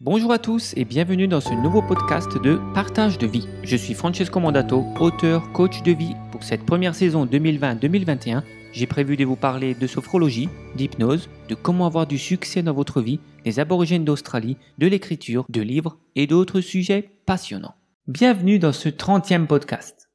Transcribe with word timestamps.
Bonjour 0.00 0.30
à 0.30 0.38
tous 0.38 0.74
et 0.76 0.84
bienvenue 0.84 1.26
dans 1.26 1.40
ce 1.40 1.52
nouveau 1.52 1.82
podcast 1.82 2.40
de 2.40 2.60
Partage 2.72 3.18
de 3.18 3.26
vie. 3.26 3.48
Je 3.64 3.76
suis 3.76 3.94
Francesco 3.94 4.38
Mandato, 4.38 4.84
auteur, 5.00 5.50
coach 5.50 5.82
de 5.82 5.90
vie. 5.90 6.14
Pour 6.30 6.44
cette 6.44 6.64
première 6.64 6.94
saison 6.94 7.26
2020-2021, 7.26 8.44
j'ai 8.70 8.86
prévu 8.86 9.16
de 9.16 9.24
vous 9.24 9.34
parler 9.34 9.74
de 9.74 9.86
sophrologie, 9.88 10.48
d'hypnose, 10.76 11.28
de 11.48 11.56
comment 11.56 11.84
avoir 11.84 12.06
du 12.06 12.16
succès 12.16 12.62
dans 12.62 12.74
votre 12.74 13.02
vie, 13.02 13.18
des 13.44 13.58
aborigènes 13.58 14.04
d'Australie, 14.04 14.56
de 14.78 14.86
l'écriture, 14.86 15.44
de 15.48 15.62
livres 15.62 15.98
et 16.14 16.28
d'autres 16.28 16.60
sujets 16.60 17.10
passionnants. 17.26 17.74
Bienvenue 18.06 18.60
dans 18.60 18.72
ce 18.72 18.88
30e 18.88 19.48
podcast. 19.48 20.10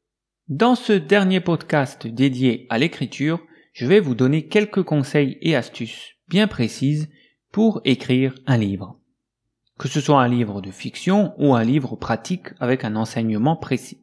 Dans 0.48 0.76
ce 0.76 0.94
dernier 0.94 1.42
podcast 1.42 2.08
dédié 2.08 2.68
à 2.70 2.78
l'écriture, 2.78 3.42
je 3.74 3.86
vais 3.86 4.00
vous 4.00 4.16
donner 4.16 4.48
quelques 4.48 4.84
conseils 4.84 5.38
et 5.42 5.58
astuces 5.58 6.14
bien 6.30 6.48
précises 6.48 7.10
pour 7.52 7.82
écrire 7.84 8.34
un 8.48 8.58
livre 8.58 8.98
que 9.84 9.90
ce 9.90 10.00
soit 10.00 10.22
un 10.22 10.30
livre 10.30 10.62
de 10.62 10.72
fiction 10.72 11.34
ou 11.38 11.56
un 11.56 11.64
livre 11.66 11.98
pratique 11.98 12.48
avec 12.62 12.86
un 12.86 12.96
enseignement 12.96 13.58
précis. 13.58 14.02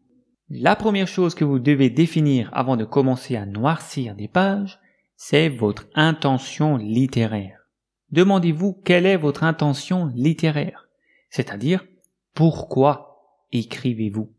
La 0.50 0.76
première 0.76 1.08
chose 1.08 1.34
que 1.34 1.42
vous 1.42 1.58
devez 1.58 1.88
définir 1.88 2.50
avant 2.52 2.76
de 2.76 2.84
commencer 2.84 3.34
à 3.34 3.46
noircir 3.46 4.14
des 4.14 4.28
pages, 4.28 4.78
c'est 5.16 5.48
votre 5.48 5.88
intention 5.94 6.76
littéraire. 6.76 7.66
Demandez-vous 8.10 8.74
quelle 8.84 9.06
est 9.06 9.16
votre 9.16 9.42
intention 9.42 10.12
littéraire, 10.14 10.86
c'est-à-dire 11.30 11.86
pourquoi 12.34 13.40
écrivez-vous? 13.50 14.30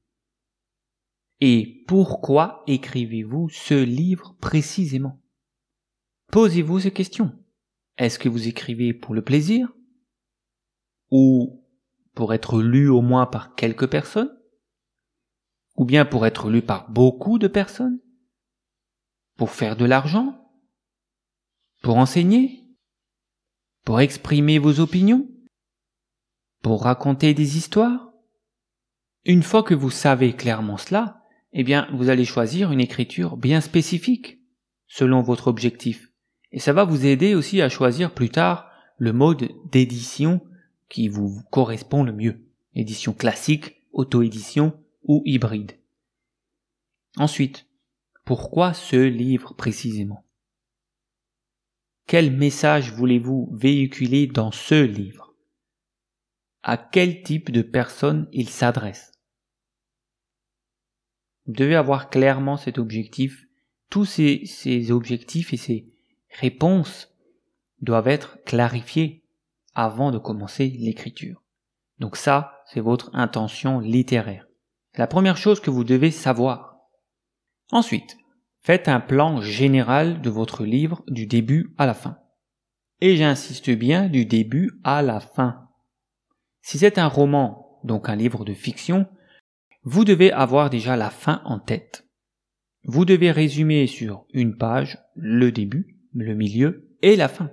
Et 1.40 1.84
pourquoi 1.88 2.62
écrivez-vous 2.68 3.50
ce 3.50 3.84
livre 3.84 4.36
précisément? 4.40 5.20
Posez-vous 6.32 6.82
ces 6.82 6.92
questions. 6.92 7.32
Est-ce 7.98 8.20
que 8.20 8.30
vous 8.30 8.48
écrivez 8.48 8.94
pour 8.94 9.16
le 9.16 9.24
plaisir 9.24 9.74
ou 11.12 11.64
pour 12.16 12.34
être 12.34 12.62
lu 12.62 12.90
au 12.90 13.02
moins 13.02 13.26
par 13.26 13.56
quelques 13.56 13.88
personnes, 13.88 14.36
ou 15.76 15.86
bien 15.86 16.06
pour 16.06 16.26
être 16.26 16.50
lu 16.50 16.62
par 16.62 16.90
beaucoup 16.90 17.38
de 17.38 17.48
personnes, 17.48 18.00
pour 19.38 19.52
faire 19.52 19.76
de 19.76 19.86
l'argent, 19.86 20.38
pour 21.84 21.98
enseigner, 21.98 22.64
pour 23.84 24.00
exprimer 24.00 24.60
vos 24.60 24.80
opinions, 24.80 25.28
pour 26.62 26.84
raconter 26.84 27.34
des 27.34 27.58
histoires? 27.58 28.12
Une 29.26 29.44
fois 29.44 29.64
que 29.64 29.74
vous 29.74 29.92
savez 29.92 30.34
clairement 30.34 30.78
cela, 30.78 31.22
eh 31.54 31.64
bien, 31.64 31.88
vous 31.94 32.10
allez 32.10 32.26
choisir 32.26 32.72
une 32.72 32.80
écriture 32.80 33.38
bien 33.38 33.62
spécifique, 33.62 34.40
selon 34.88 35.22
votre 35.22 35.48
objectif. 35.48 36.12
Et 36.52 36.60
ça 36.60 36.74
va 36.74 36.84
vous 36.84 37.06
aider 37.06 37.36
aussi 37.36 37.62
à 37.62 37.70
choisir 37.70 38.14
plus 38.14 38.30
tard 38.30 38.70
le 38.98 39.14
mode 39.14 39.50
d'édition 39.72 40.42
qui 40.92 41.08
vous 41.08 41.42
correspond 41.52 42.04
le 42.04 42.12
mieux. 42.12 42.46
Édition 42.76 43.14
classique, 43.14 43.82
auto-édition 43.94 44.78
ou 45.04 45.24
hybride. 45.26 45.80
Ensuite, 47.16 47.66
pourquoi 48.26 48.74
ce 48.74 48.98
livre 48.98 49.54
précisément? 49.54 50.26
Quel 52.08 52.36
message 52.36 52.92
voulez-vous 52.92 53.50
véhiculer 53.54 54.28
dans 54.28 54.52
ce 54.52 54.84
livre? 54.84 55.34
À 56.62 56.78
quel 56.78 57.24
type 57.24 57.52
de 57.52 57.62
personne 57.62 58.28
il 58.34 58.50
s'adresse? 58.50 59.14
Vous 61.46 61.54
devez 61.54 61.76
avoir 61.76 62.10
clairement 62.10 62.58
cet 62.58 62.78
objectif. 62.78 63.48
Tous 63.90 64.06
ces, 64.06 64.46
ces 64.46 64.92
objectifs 64.92 65.54
et 65.54 65.58
ces 65.58 65.90
réponses 66.30 67.10
doivent 67.80 68.10
être 68.10 68.44
clarifiés 68.44 69.21
avant 69.74 70.12
de 70.12 70.18
commencer 70.18 70.68
l'écriture. 70.80 71.44
Donc 72.00 72.16
ça, 72.16 72.64
c'est 72.66 72.80
votre 72.80 73.10
intention 73.14 73.80
littéraire. 73.80 74.48
C'est 74.92 75.00
la 75.00 75.08
première 75.08 75.38
chose 75.38 75.60
que 75.60 75.70
vous 75.70 75.84
devez 75.84 76.12
savoir. 76.12 76.80
Ensuite, 77.72 78.18
faites 78.62 78.88
un 78.88 79.00
plan 79.00 79.42
général 79.42 80.22
de 80.22 80.30
votre 80.30 80.66
livre 80.66 81.04
du 81.08 81.26
début 81.28 81.74
à 81.78 81.86
la 81.86 81.94
fin. 81.94 82.18
Et 83.00 83.16
j'insiste 83.16 83.72
bien 83.72 84.10
du 84.10 84.26
début 84.26 84.80
à 84.84 85.02
la 85.02 85.20
fin. 85.20 85.68
Si 86.62 86.78
c'est 86.78 86.98
un 86.98 87.08
roman, 87.08 87.80
donc 87.84 88.10
un 88.10 88.16
livre 88.16 88.46
de 88.46 88.54
fiction, 88.54 89.08
vous 89.84 90.06
devez 90.06 90.32
avoir 90.32 90.70
déjà 90.70 90.96
la 90.96 91.10
fin 91.10 91.42
en 91.46 91.60
tête. 91.60 92.08
Vous 92.84 93.06
devez 93.06 93.32
résumer 93.32 93.88
sur 93.88 94.26
une 94.34 94.58
page 94.58 95.00
le 95.16 95.52
début, 95.52 95.98
le 96.14 96.36
milieu 96.36 96.90
et 97.02 97.16
la 97.16 97.28
fin. 97.28 97.52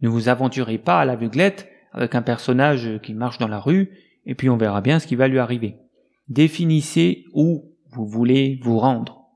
Ne 0.00 0.08
vous 0.08 0.28
aventurez 0.28 0.78
pas 0.78 1.00
à 1.00 1.04
l'aveuglette 1.04 1.68
avec 1.92 2.14
un 2.14 2.22
personnage 2.22 3.00
qui 3.02 3.14
marche 3.14 3.38
dans 3.38 3.48
la 3.48 3.60
rue, 3.60 3.90
et 4.26 4.34
puis 4.34 4.50
on 4.50 4.56
verra 4.56 4.80
bien 4.80 4.98
ce 4.98 5.06
qui 5.06 5.16
va 5.16 5.28
lui 5.28 5.38
arriver. 5.38 5.76
Définissez 6.28 7.24
où 7.32 7.76
vous 7.90 8.06
voulez 8.06 8.58
vous 8.62 8.78
rendre. 8.78 9.28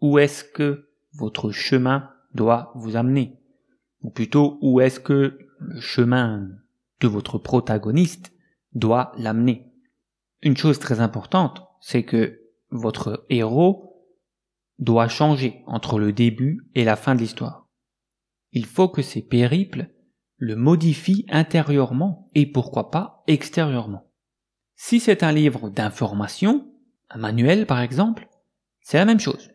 Où 0.00 0.18
est-ce 0.18 0.44
que 0.44 0.88
votre 1.12 1.50
chemin 1.50 2.10
doit 2.34 2.72
vous 2.74 2.96
amener? 2.96 3.38
Ou 4.02 4.10
plutôt, 4.10 4.58
où 4.62 4.80
est-ce 4.80 5.00
que 5.00 5.38
le 5.58 5.80
chemin 5.80 6.48
de 7.00 7.08
votre 7.08 7.38
protagoniste 7.38 8.32
doit 8.72 9.12
l'amener? 9.18 9.66
Une 10.42 10.56
chose 10.56 10.78
très 10.78 11.00
importante, 11.00 11.66
c'est 11.80 12.04
que 12.04 12.40
votre 12.70 13.26
héros 13.28 14.06
doit 14.78 15.08
changer 15.08 15.62
entre 15.66 15.98
le 15.98 16.12
début 16.12 16.66
et 16.74 16.84
la 16.84 16.96
fin 16.96 17.14
de 17.14 17.20
l'histoire. 17.20 17.68
Il 18.52 18.66
faut 18.66 18.88
que 18.88 19.02
ces 19.02 19.22
périples 19.22 19.90
le 20.36 20.56
modifie 20.56 21.26
intérieurement 21.28 22.28
et 22.34 22.46
pourquoi 22.46 22.90
pas 22.90 23.22
extérieurement. 23.26 24.10
Si 24.74 24.98
c'est 24.98 25.22
un 25.22 25.32
livre 25.32 25.68
d'information, 25.68 26.72
un 27.10 27.18
manuel 27.18 27.66
par 27.66 27.80
exemple, 27.80 28.28
c'est 28.80 28.96
la 28.96 29.04
même 29.04 29.20
chose. 29.20 29.50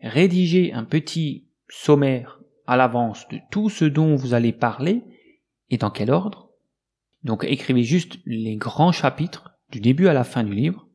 Rédigez 0.00 0.72
un 0.72 0.84
petit 0.84 1.48
sommaire 1.68 2.40
à 2.66 2.76
l'avance 2.76 3.26
de 3.28 3.38
tout 3.50 3.70
ce 3.70 3.84
dont 3.84 4.16
vous 4.16 4.34
allez 4.34 4.52
parler 4.52 5.02
et 5.70 5.78
dans 5.78 5.90
quel 5.90 6.10
ordre? 6.10 6.50
Donc 7.22 7.44
écrivez 7.44 7.84
juste 7.84 8.18
les 8.26 8.56
grands 8.56 8.92
chapitres 8.92 9.56
du 9.70 9.80
début 9.80 10.08
à 10.08 10.12
la 10.12 10.24
fin 10.24 10.44
du 10.44 10.54
livre 10.54 10.88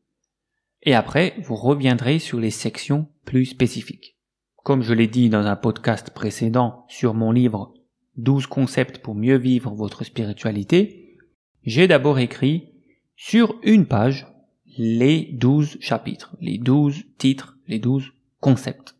et 0.82 0.94
après 0.94 1.34
vous 1.42 1.56
reviendrez 1.56 2.18
sur 2.18 2.38
les 2.38 2.50
sections 2.50 3.08
plus 3.24 3.46
spécifiques. 3.46 4.19
Comme 4.62 4.82
je 4.82 4.92
l'ai 4.92 5.06
dit 5.06 5.30
dans 5.30 5.46
un 5.46 5.56
podcast 5.56 6.10
précédent 6.10 6.84
sur 6.88 7.14
mon 7.14 7.32
livre 7.32 7.72
12 8.18 8.46
concepts 8.46 8.98
pour 8.98 9.14
mieux 9.14 9.38
vivre 9.38 9.74
votre 9.74 10.04
spiritualité, 10.04 11.16
j'ai 11.64 11.88
d'abord 11.88 12.18
écrit 12.18 12.68
sur 13.16 13.54
une 13.62 13.86
page 13.86 14.26
les 14.76 15.30
12 15.32 15.78
chapitres, 15.80 16.36
les 16.40 16.58
12 16.58 17.04
titres, 17.16 17.56
les 17.68 17.78
12 17.78 18.12
concepts. 18.40 18.96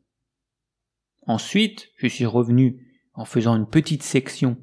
Ensuite, 1.27 1.91
je 1.97 2.07
suis 2.07 2.27
revenu 2.27 2.87
en 3.13 3.27
faisant 3.27 3.55
une 3.55 3.69
petite 3.69 4.03
section 4.03 4.57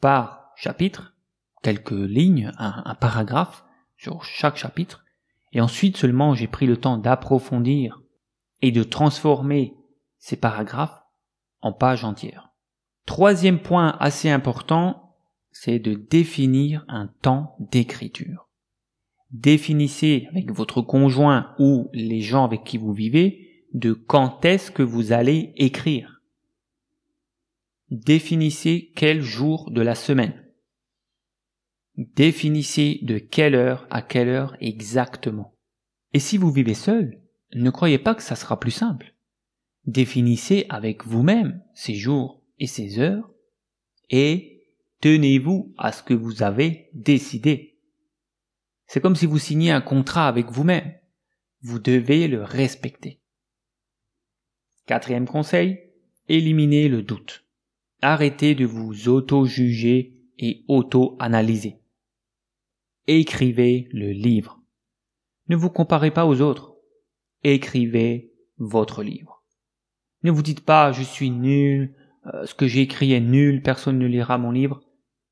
par 0.00 0.52
chapitre, 0.56 1.14
quelques 1.62 1.90
lignes, 1.90 2.52
un, 2.56 2.82
un 2.86 2.94
paragraphe 2.94 3.64
sur 3.98 4.24
chaque 4.24 4.56
chapitre, 4.56 5.04
et 5.52 5.60
ensuite 5.60 5.98
seulement 5.98 6.34
j'ai 6.34 6.48
pris 6.48 6.66
le 6.66 6.78
temps 6.78 6.96
d'approfondir 6.96 8.00
et 8.62 8.72
de 8.72 8.82
transformer 8.82 9.74
ces 10.22 10.36
paragraphes 10.36 11.02
en 11.62 11.72
pages 11.72 12.04
entières. 12.04 12.52
Troisième 13.06 13.60
point 13.60 13.96
assez 13.98 14.30
important, 14.30 15.16
c'est 15.50 15.80
de 15.80 15.94
définir 15.94 16.84
un 16.86 17.08
temps 17.08 17.56
d'écriture. 17.58 18.48
Définissez 19.32 20.28
avec 20.30 20.52
votre 20.52 20.80
conjoint 20.80 21.54
ou 21.58 21.90
les 21.92 22.20
gens 22.20 22.44
avec 22.44 22.62
qui 22.62 22.78
vous 22.78 22.92
vivez 22.92 23.66
de 23.74 23.92
quand 23.94 24.44
est-ce 24.44 24.70
que 24.70 24.84
vous 24.84 25.10
allez 25.10 25.52
écrire. 25.56 26.22
Définissez 27.90 28.92
quel 28.94 29.22
jour 29.22 29.72
de 29.72 29.82
la 29.82 29.96
semaine. 29.96 30.40
Définissez 31.96 33.00
de 33.02 33.18
quelle 33.18 33.56
heure 33.56 33.88
à 33.90 34.02
quelle 34.02 34.28
heure 34.28 34.56
exactement. 34.60 35.56
Et 36.12 36.20
si 36.20 36.38
vous 36.38 36.52
vivez 36.52 36.74
seul, 36.74 37.20
ne 37.54 37.70
croyez 37.70 37.98
pas 37.98 38.14
que 38.14 38.22
ça 38.22 38.36
sera 38.36 38.60
plus 38.60 38.70
simple. 38.70 39.12
Définissez 39.86 40.66
avec 40.68 41.04
vous-même 41.04 41.62
ces 41.74 41.94
jours 41.94 42.42
et 42.58 42.66
ses 42.66 43.00
heures, 43.00 43.28
et 44.10 44.68
tenez-vous 45.00 45.74
à 45.76 45.90
ce 45.90 46.02
que 46.02 46.14
vous 46.14 46.42
avez 46.42 46.88
décidé. 46.92 47.80
C'est 48.86 49.00
comme 49.00 49.16
si 49.16 49.26
vous 49.26 49.38
signiez 49.38 49.72
un 49.72 49.80
contrat 49.80 50.28
avec 50.28 50.50
vous-même. 50.50 50.94
Vous 51.62 51.78
devez 51.78 52.28
le 52.28 52.42
respecter. 52.42 53.20
Quatrième 54.86 55.26
conseil, 55.26 55.80
éliminez 56.28 56.88
le 56.88 57.02
doute. 57.02 57.44
Arrêtez 58.02 58.54
de 58.54 58.66
vous 58.66 59.08
auto-juger 59.08 60.20
et 60.38 60.64
auto-analyser. 60.68 61.78
Écrivez 63.06 63.88
le 63.92 64.10
livre. 64.10 64.60
Ne 65.48 65.56
vous 65.56 65.70
comparez 65.70 66.12
pas 66.12 66.26
aux 66.26 66.40
autres. 66.40 66.76
Écrivez 67.42 68.32
votre 68.58 69.02
livre. 69.02 69.41
Ne 70.22 70.30
vous 70.30 70.42
dites 70.42 70.64
pas 70.64 70.92
je 70.92 71.02
suis 71.02 71.30
nul, 71.30 71.94
euh, 72.26 72.46
ce 72.46 72.54
que 72.54 72.66
j'ai 72.66 72.82
écrit 72.82 73.12
est 73.12 73.20
nul, 73.20 73.62
personne 73.62 73.98
ne 73.98 74.06
lira 74.06 74.38
mon 74.38 74.50
livre, 74.50 74.82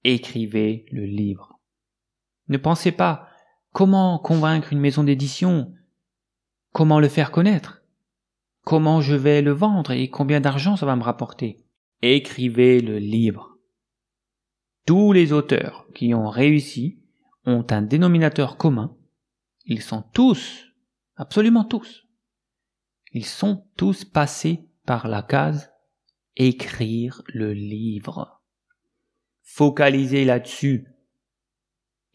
écrivez 0.05 0.87
le 0.91 1.05
livre. 1.05 1.59
Ne 2.49 2.59
pensez 2.59 2.93
pas 2.93 3.29
comment 3.73 4.19
convaincre 4.19 4.73
une 4.73 4.81
maison 4.81 5.05
d'édition, 5.05 5.73
comment 6.73 6.99
le 6.99 7.09
faire 7.09 7.31
connaître, 7.31 7.83
comment 8.65 9.01
je 9.01 9.15
vais 9.15 9.43
le 9.43 9.53
vendre 9.53 9.93
et 9.93 10.11
combien 10.11 10.41
d'argent 10.41 10.77
ça 10.77 10.87
va 10.87 10.97
me 10.97 11.03
rapporter? 11.03 11.65
Écrivez 12.03 12.81
le 12.81 12.99
livre. 12.99 13.59
Tous 14.87 15.13
les 15.13 15.33
auteurs 15.33 15.87
qui 15.95 16.15
ont 16.15 16.29
réussi 16.29 16.99
ont 17.45 17.67
un 17.71 17.83
dénominateur 17.83 18.57
commun. 18.57 18.97
Ils 19.67 19.83
sont 19.83 20.03
tous, 20.13 20.73
absolument 21.17 21.65
tous, 21.65 22.09
ils 23.13 23.27
sont 23.27 23.67
tous 23.77 24.05
passés 24.05 24.70
par 24.91 25.07
la 25.07 25.23
case 25.23 25.71
écrire 26.35 27.23
le 27.29 27.53
livre. 27.53 28.43
Focalisez 29.41 30.25
là-dessus 30.25 30.89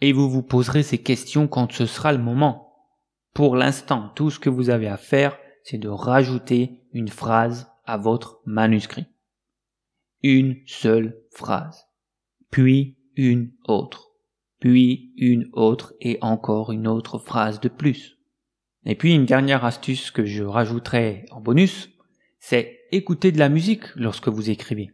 et 0.01 0.11
vous 0.11 0.29
vous 0.29 0.43
poserez 0.43 0.83
ces 0.83 0.97
questions 0.97 1.47
quand 1.47 1.71
ce 1.71 1.85
sera 1.85 2.11
le 2.11 2.17
moment. 2.17 2.75
Pour 3.33 3.55
l'instant, 3.55 4.09
tout 4.09 4.29
ce 4.29 4.39
que 4.39 4.49
vous 4.49 4.69
avez 4.69 4.89
à 4.89 4.97
faire, 4.97 5.37
c'est 5.63 5.77
de 5.77 5.87
rajouter 5.87 6.81
une 6.91 7.07
phrase 7.07 7.71
à 7.85 7.95
votre 7.95 8.41
manuscrit. 8.45 9.05
Une 10.21 10.57
seule 10.65 11.17
phrase. 11.31 11.87
Puis 12.51 12.97
une 13.15 13.53
autre. 13.69 14.09
Puis 14.59 15.13
une 15.15 15.47
autre 15.53 15.93
et 16.01 16.17
encore 16.19 16.73
une 16.73 16.89
autre 16.89 17.19
phrase 17.19 17.61
de 17.61 17.69
plus. 17.69 18.17
Et 18.83 18.95
puis 18.95 19.15
une 19.15 19.25
dernière 19.25 19.63
astuce 19.63 20.11
que 20.11 20.25
je 20.25 20.43
rajouterai 20.43 21.25
en 21.31 21.39
bonus, 21.39 21.94
c'est 22.47 22.81
écouter 22.91 23.31
de 23.31 23.39
la 23.39 23.49
musique 23.49 23.85
lorsque 23.95 24.27
vous 24.27 24.51
écrivez. 24.51 24.91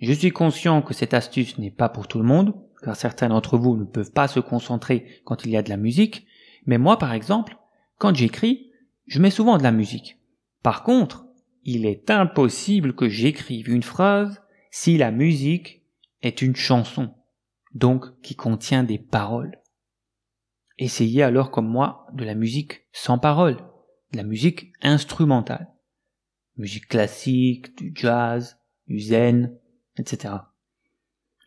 Je 0.00 0.12
suis 0.12 0.32
conscient 0.32 0.82
que 0.82 0.92
cette 0.92 1.14
astuce 1.14 1.56
n'est 1.56 1.70
pas 1.70 1.88
pour 1.88 2.08
tout 2.08 2.18
le 2.18 2.26
monde, 2.26 2.52
car 2.82 2.94
certains 2.94 3.30
d'entre 3.30 3.56
vous 3.56 3.74
ne 3.74 3.84
peuvent 3.84 4.12
pas 4.12 4.28
se 4.28 4.38
concentrer 4.38 5.22
quand 5.24 5.46
il 5.46 5.50
y 5.50 5.56
a 5.56 5.62
de 5.62 5.70
la 5.70 5.78
musique, 5.78 6.26
mais 6.66 6.76
moi 6.76 6.98
par 6.98 7.14
exemple, 7.14 7.56
quand 7.96 8.14
j'écris, 8.14 8.70
je 9.06 9.18
mets 9.18 9.30
souvent 9.30 9.56
de 9.56 9.62
la 9.62 9.72
musique. 9.72 10.18
Par 10.62 10.82
contre, 10.82 11.24
il 11.64 11.86
est 11.86 12.10
impossible 12.10 12.94
que 12.94 13.08
j'écrive 13.08 13.70
une 13.70 13.82
phrase 13.82 14.42
si 14.70 14.98
la 14.98 15.10
musique 15.10 15.86
est 16.20 16.42
une 16.42 16.54
chanson, 16.54 17.14
donc 17.72 18.04
qui 18.20 18.34
contient 18.34 18.84
des 18.84 18.98
paroles. 18.98 19.58
Essayez 20.76 21.22
alors 21.22 21.50
comme 21.50 21.68
moi 21.68 22.06
de 22.12 22.26
la 22.26 22.34
musique 22.34 22.82
sans 22.92 23.18
paroles, 23.18 23.56
de 24.12 24.18
la 24.18 24.22
musique 24.22 24.74
instrumentale. 24.82 25.70
Musique 26.60 26.88
classique, 26.88 27.74
du 27.78 27.90
jazz, 27.94 28.58
du 28.86 29.00
zen, 29.00 29.56
etc. 29.96 30.34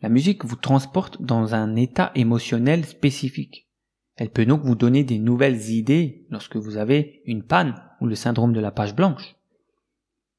La 0.02 0.08
musique 0.08 0.44
vous 0.44 0.56
transporte 0.56 1.22
dans 1.22 1.54
un 1.54 1.76
état 1.76 2.10
émotionnel 2.16 2.84
spécifique. 2.84 3.70
Elle 4.16 4.30
peut 4.30 4.44
donc 4.44 4.62
vous 4.62 4.74
donner 4.74 5.04
des 5.04 5.20
nouvelles 5.20 5.70
idées 5.70 6.26
lorsque 6.30 6.56
vous 6.56 6.78
avez 6.78 7.22
une 7.26 7.44
panne 7.44 7.80
ou 8.00 8.06
le 8.06 8.16
syndrome 8.16 8.52
de 8.52 8.58
la 8.58 8.72
page 8.72 8.96
blanche. 8.96 9.36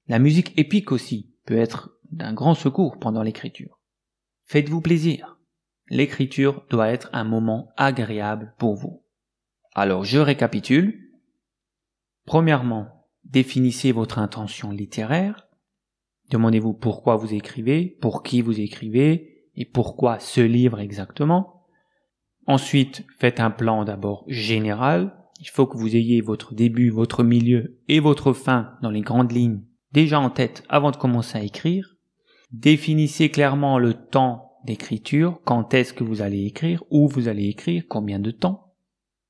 La 0.10 0.20
musique 0.20 0.52
épique 0.60 0.92
aussi 0.92 1.34
peut 1.46 1.56
être 1.56 1.98
d'un 2.12 2.34
grand 2.34 2.54
secours 2.54 3.00
pendant 3.00 3.24
l'écriture. 3.24 3.80
Faites-vous 4.44 4.82
plaisir. 4.82 5.40
L'écriture 5.88 6.66
doit 6.70 6.90
être 6.90 7.10
un 7.14 7.24
moment 7.24 7.72
agréable 7.78 8.54
pour 8.58 8.76
vous. 8.76 9.06
Alors 9.74 10.04
je 10.04 10.20
récapitule. 10.20 11.00
Premièrement, 12.26 12.95
définissez 13.26 13.92
votre 13.92 14.20
intention 14.20 14.72
littéraire. 14.72 15.48
Demandez-vous 16.32 16.74
pourquoi 16.74 17.16
vous 17.16 17.34
écrivez, 17.34 17.98
pour 18.02 18.24
qui 18.24 18.42
vous 18.42 18.60
écrivez, 18.60 19.44
et 19.56 19.66
pourquoi 19.66 20.20
ce 20.20 20.42
livre 20.42 20.80
exactement. 20.80 21.66
Ensuite, 22.48 23.06
faites 23.18 23.40
un 23.40 23.52
plan 23.52 23.86
d'abord 23.86 24.24
général. 24.28 25.16
Il 25.40 25.50
faut 25.50 25.68
que 25.68 25.78
vous 25.78 25.96
ayez 25.96 26.22
votre 26.22 26.54
début, 26.54 26.90
votre 26.90 27.24
milieu 27.24 27.80
et 27.88 28.00
votre 28.00 28.34
fin 28.34 28.74
dans 28.82 28.92
les 28.92 29.02
grandes 29.02 29.32
lignes 29.32 29.62
déjà 29.96 30.20
en 30.20 30.30
tête 30.30 30.64
avant 30.68 30.92
de 30.92 30.98
commencer 30.98 31.38
à 31.38 31.44
écrire. 31.44 31.96
Définissez 32.52 33.30
clairement 33.30 33.80
le 33.80 33.94
temps 33.94 34.52
d'écriture, 34.66 35.40
quand 35.46 35.74
est-ce 35.74 35.94
que 35.94 36.04
vous 36.04 36.22
allez 36.22 36.46
écrire, 36.46 36.84
où 36.92 37.08
vous 37.08 37.30
allez 37.30 37.48
écrire, 37.48 37.86
combien 37.88 38.20
de 38.20 38.32
temps. 38.32 38.65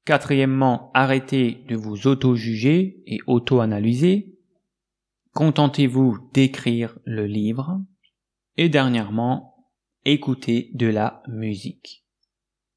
Quatrièmement, 0.06 0.92
arrêtez 0.94 1.64
de 1.68 1.76
vous 1.76 2.06
auto-juger 2.06 3.04
et 3.08 3.18
auto-analyser. 3.26 4.38
Contentez-vous 5.34 6.30
d'écrire 6.32 6.98
le 7.06 7.26
livre. 7.26 7.82
Et 8.56 8.70
dernièrement, 8.70 9.68
écouter 10.06 10.70
de 10.76 10.86
la 10.86 11.24
musique 11.28 12.06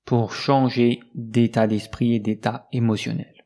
pour 0.06 0.32
changer 0.32 1.00
d'état 1.14 1.66
d'esprit 1.66 2.14
et 2.14 2.18
d'état 2.18 2.66
émotionnel. 2.72 3.44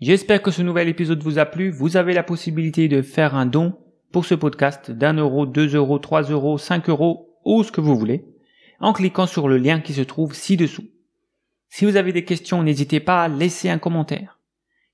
J'espère 0.00 0.40
que 0.40 0.50
ce 0.50 0.62
nouvel 0.62 0.88
épisode 0.88 1.22
vous 1.22 1.38
a 1.38 1.44
plu. 1.44 1.70
Vous 1.70 1.98
avez 1.98 2.14
la 2.14 2.22
possibilité 2.22 2.88
de 2.88 3.02
faire 3.02 3.34
un 3.34 3.44
don 3.44 3.76
pour 4.12 4.24
ce 4.24 4.34
podcast 4.34 4.90
d'un 4.90 5.12
euro, 5.12 5.44
deux 5.44 5.76
euros, 5.76 5.98
trois 5.98 6.22
euros, 6.22 6.56
cinq 6.56 6.88
euros 6.88 7.36
ou 7.44 7.62
ce 7.62 7.70
que 7.70 7.82
vous 7.82 7.98
voulez 7.98 8.24
en 8.80 8.94
cliquant 8.94 9.26
sur 9.26 9.46
le 9.46 9.58
lien 9.58 9.80
qui 9.80 9.92
se 9.92 10.00
trouve 10.00 10.34
ci-dessous. 10.34 10.88
Si 11.70 11.86
vous 11.86 11.96
avez 11.96 12.12
des 12.12 12.24
questions, 12.24 12.64
n'hésitez 12.64 12.98
pas 12.98 13.22
à 13.22 13.28
laisser 13.28 13.70
un 13.70 13.78
commentaire. 13.78 14.40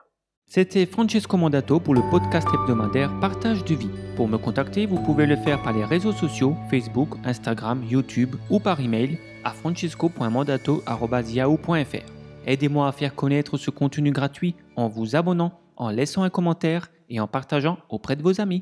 C'était 0.52 0.88
Francesco 0.88 1.38
Mandato 1.38 1.80
pour 1.80 1.94
le 1.94 2.02
podcast 2.10 2.48
hebdomadaire 2.52 3.12
Partage 3.20 3.64
de 3.66 3.76
vie. 3.76 3.92
Pour 4.16 4.28
me 4.28 4.40
contacter, 4.40 4.88
vous 4.88 5.00
pouvez 5.04 5.28
le 5.28 5.36
faire 5.36 5.62
par 5.62 5.74
les 5.74 5.86
réseaux 5.86 6.12
sociaux 6.12 6.56
Facebook, 6.72 7.10
Instagram, 7.24 7.84
YouTube 7.88 8.36
ou 8.50 8.60
par 8.60 8.80
email 8.80 9.20
à 9.44 9.52
francesco.mandato.yahoo.fr. 9.52 12.12
Aidez-moi 12.48 12.88
à 12.88 12.92
faire 12.92 13.14
connaître 13.14 13.58
ce 13.58 13.70
contenu 13.70 14.10
gratuit 14.10 14.56
en 14.76 14.88
vous 14.88 15.16
abonnant, 15.16 15.54
en 15.78 15.92
laissant 15.92 16.24
un 16.24 16.32
commentaire 16.32 16.90
et 17.12 17.20
en 17.20 17.28
partageant 17.28 17.78
auprès 17.88 18.16
de 18.16 18.24
vos 18.24 18.42
amis. 18.42 18.58